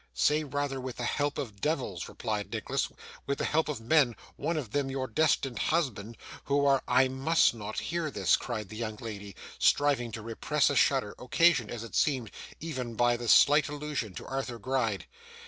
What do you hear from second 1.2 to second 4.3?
of devils,' replied Nicholas, 'with the help of men,